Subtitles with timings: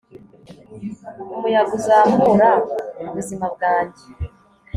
[1.35, 2.49] umuyaga uzamura
[3.03, 4.05] ubuzima bwanjye